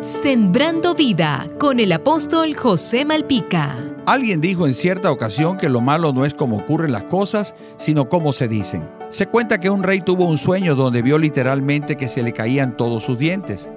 Sembrando 0.00 0.94
vida 0.94 1.48
con 1.58 1.80
el 1.80 1.90
apóstol 1.90 2.54
José 2.54 3.04
Malpica. 3.04 3.76
Alguien 4.06 4.40
dijo 4.40 4.68
en 4.68 4.74
cierta 4.74 5.10
ocasión 5.10 5.58
que 5.58 5.68
lo 5.68 5.80
malo 5.80 6.12
no 6.12 6.24
es 6.24 6.34
como 6.34 6.58
ocurren 6.58 6.92
las 6.92 7.02
cosas, 7.02 7.56
sino 7.78 8.08
cómo 8.08 8.32
se 8.32 8.46
dicen. 8.46 8.88
Se 9.08 9.26
cuenta 9.26 9.58
que 9.58 9.70
un 9.70 9.82
rey 9.82 10.00
tuvo 10.00 10.26
un 10.26 10.38
sueño 10.38 10.76
donde 10.76 11.02
vio 11.02 11.18
literalmente 11.18 11.96
que 11.96 12.08
se 12.08 12.22
le 12.22 12.32
caían 12.32 12.76
todos 12.76 13.02
sus 13.02 13.18
dientes. 13.18 13.68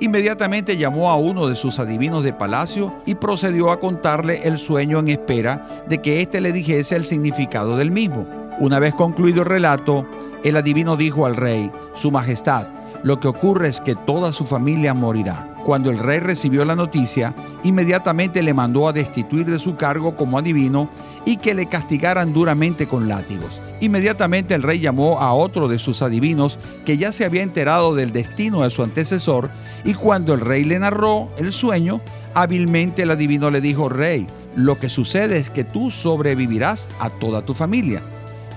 Inmediatamente 0.00 0.76
llamó 0.76 1.08
a 1.08 1.16
uno 1.16 1.46
de 1.48 1.56
sus 1.56 1.78
adivinos 1.78 2.24
de 2.24 2.34
palacio 2.34 2.94
y 3.06 3.14
procedió 3.14 3.70
a 3.70 3.80
contarle 3.80 4.40
el 4.46 4.58
sueño 4.58 4.98
en 4.98 5.08
espera 5.08 5.66
de 5.88 5.96
que 6.02 6.20
éste 6.20 6.42
le 6.42 6.52
dijese 6.52 6.94
el 6.94 7.06
significado 7.06 7.78
del 7.78 7.90
mismo. 7.90 8.26
Una 8.58 8.80
vez 8.80 8.92
concluido 8.92 9.42
el 9.42 9.48
relato, 9.48 10.06
el 10.44 10.58
adivino 10.58 10.96
dijo 10.96 11.24
al 11.24 11.36
rey, 11.36 11.70
Su 11.94 12.10
Majestad, 12.10 12.66
lo 13.02 13.18
que 13.18 13.28
ocurre 13.28 13.68
es 13.68 13.80
que 13.80 13.94
toda 13.94 14.30
su 14.34 14.44
familia 14.44 14.92
morirá. 14.92 15.49
Cuando 15.64 15.90
el 15.90 15.98
rey 15.98 16.20
recibió 16.20 16.64
la 16.64 16.74
noticia, 16.74 17.34
inmediatamente 17.62 18.42
le 18.42 18.54
mandó 18.54 18.88
a 18.88 18.92
destituir 18.92 19.46
de 19.46 19.58
su 19.58 19.76
cargo 19.76 20.16
como 20.16 20.38
adivino 20.38 20.88
y 21.24 21.36
que 21.36 21.54
le 21.54 21.66
castigaran 21.66 22.32
duramente 22.32 22.86
con 22.86 23.08
látigos. 23.08 23.60
Inmediatamente 23.80 24.54
el 24.54 24.62
rey 24.62 24.78
llamó 24.78 25.20
a 25.20 25.32
otro 25.34 25.68
de 25.68 25.78
sus 25.78 26.02
adivinos 26.02 26.58
que 26.84 26.98
ya 26.98 27.12
se 27.12 27.24
había 27.24 27.42
enterado 27.42 27.94
del 27.94 28.12
destino 28.12 28.62
de 28.62 28.70
su 28.70 28.82
antecesor 28.82 29.50
y 29.84 29.94
cuando 29.94 30.34
el 30.34 30.40
rey 30.40 30.64
le 30.64 30.78
narró 30.78 31.30
el 31.36 31.52
sueño, 31.52 32.00
hábilmente 32.34 33.02
el 33.02 33.10
adivino 33.10 33.50
le 33.50 33.60
dijo, 33.60 33.88
rey, 33.88 34.26
lo 34.56 34.78
que 34.78 34.88
sucede 34.88 35.38
es 35.38 35.50
que 35.50 35.64
tú 35.64 35.90
sobrevivirás 35.90 36.88
a 36.98 37.10
toda 37.10 37.44
tu 37.44 37.54
familia. 37.54 38.02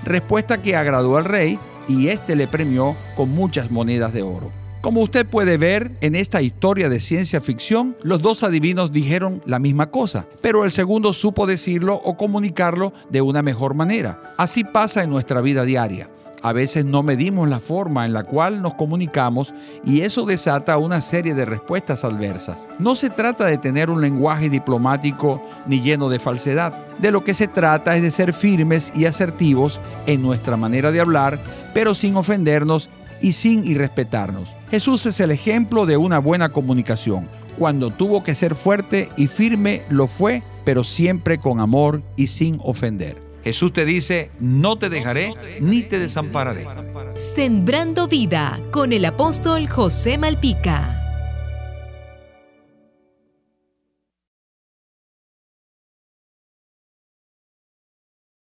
Respuesta 0.04 0.62
que 0.62 0.76
agradó 0.76 1.18
al 1.18 1.26
rey 1.26 1.60
y 1.88 2.08
éste 2.08 2.36
le 2.36 2.48
premió 2.48 2.96
con 3.16 3.30
muchas 3.30 3.72
monedas 3.72 4.14
de 4.14 4.24
oro. 4.24 4.63
Como 4.84 5.00
usted 5.00 5.26
puede 5.26 5.58
ver 5.58 5.94
en 6.02 6.14
esta 6.14 6.42
historia 6.42 6.90
de 6.90 7.00
ciencia 7.00 7.40
ficción, 7.40 7.96
los 8.04 8.22
dos 8.22 8.44
adivinos 8.44 8.92
dijeron 8.92 9.42
la 9.46 9.58
misma 9.58 9.90
cosa, 9.92 10.28
pero 10.42 10.66
el 10.66 10.74
segundo 10.74 11.14
supo 11.14 11.48
decirlo 11.48 11.96
o 12.04 12.18
comunicarlo 12.18 12.92
de 13.10 13.22
una 13.22 13.42
mejor 13.42 13.76
manera. 13.76 14.22
Así 14.38 14.66
pasa 14.66 15.02
en 15.02 15.10
nuestra 15.10 15.40
vida 15.40 15.64
diaria. 15.64 16.10
A 16.42 16.52
veces 16.52 16.84
no 16.84 17.02
medimos 17.02 17.48
la 17.48 17.62
forma 17.62 18.06
en 18.06 18.12
la 18.12 18.26
cual 18.26 18.62
nos 18.62 18.74
comunicamos 18.74 19.54
y 19.86 20.02
eso 20.02 20.26
desata 20.26 20.78
una 20.78 21.00
serie 21.00 21.34
de 21.34 21.46
respuestas 21.46 22.04
adversas. 22.04 22.68
No 22.78 22.98
se 22.98 23.10
trata 23.10 23.46
de 23.46 23.58
tener 23.58 23.90
un 23.90 24.02
lenguaje 24.02 24.50
diplomático 24.50 25.42
ni 25.66 25.80
lleno 25.80 26.10
de 26.10 26.20
falsedad. 26.20 26.74
De 27.00 27.12
lo 27.12 27.24
que 27.24 27.34
se 27.34 27.48
trata 27.48 27.96
es 27.96 28.02
de 28.02 28.12
ser 28.12 28.34
firmes 28.34 28.92
y 28.94 29.06
asertivos 29.06 29.80
en 30.08 30.22
nuestra 30.22 30.58
manera 30.58 30.92
de 30.92 31.00
hablar, 31.00 31.40
pero 31.74 31.96
sin 31.96 32.18
ofendernos 32.18 32.90
y 33.24 33.34
sin 33.34 33.64
irrespetarnos. 33.64 34.50
Jesús 34.70 35.08
es 35.08 35.20
el 35.20 35.32
ejemplo 35.32 35.88
de 35.88 35.98
una 35.98 36.20
buena 36.20 36.50
comunicación. 36.50 37.28
Cuando 37.58 37.90
tuvo 37.90 38.24
que 38.24 38.36
ser 38.36 38.54
fuerte 38.54 39.10
y 39.18 39.28
firme, 39.28 39.82
lo 39.90 40.08
fue, 40.08 40.44
pero 40.66 40.84
siempre 40.84 41.40
con 41.40 41.60
amor 41.60 42.04
y 42.16 42.28
sin 42.28 42.60
ofender. 42.62 43.18
Jesús 43.44 43.74
te 43.74 43.86
dice, 43.86 44.30
no 44.40 44.78
te 44.78 44.90
dejaré 44.90 45.34
ni 45.60 45.82
te 45.82 46.00
desampararé. 46.00 46.66
Sembrando 47.14 48.08
vida 48.08 48.60
con 48.72 48.94
el 48.94 49.06
apóstol 49.06 49.68
José 49.68 50.18
Malpica. 50.18 51.03